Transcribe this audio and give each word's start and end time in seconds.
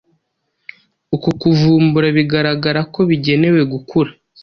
uku 1.15 1.29
kuvumbura 1.39 2.07
biragaragara 2.17 2.81
ko 2.93 2.99
bigenewe 3.09 3.61
gukura 3.71 4.11